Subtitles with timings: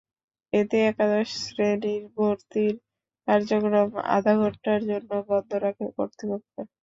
[0.53, 2.75] এতে একাদশ শ্রেণির ভর্তির
[3.27, 6.53] কার্যক্রম আধা ঘণ্টার জন্য বন্ধ রাখে কর্তৃপক্ষ।